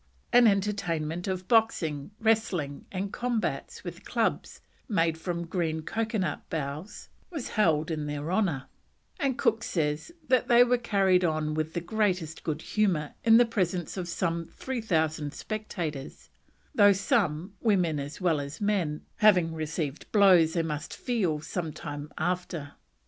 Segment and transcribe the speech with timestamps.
[0.33, 7.49] An entertainment of boxing, wrestling, and combats with clubs made from green coconut boughs was
[7.49, 8.65] held in their honour;
[9.19, 13.45] and Cook says that they were carried on with the greatest good humour in the
[13.45, 16.31] presence of some three thousand spectators,
[16.73, 22.11] "though some, women as well as men, have received blows they must feel some time
[22.17, 22.71] after."